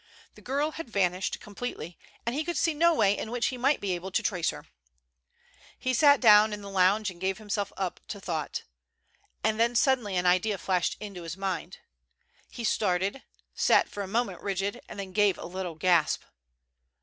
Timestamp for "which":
3.29-3.49